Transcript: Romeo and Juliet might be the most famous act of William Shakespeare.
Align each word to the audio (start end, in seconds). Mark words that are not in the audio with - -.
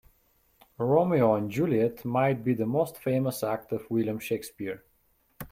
Romeo 0.79 1.35
and 1.35 1.51
Juliet 1.51 2.03
might 2.05 2.43
be 2.43 2.55
the 2.55 2.65
most 2.65 2.97
famous 2.97 3.43
act 3.43 3.71
of 3.71 3.87
William 3.91 4.17
Shakespeare. 4.17 4.83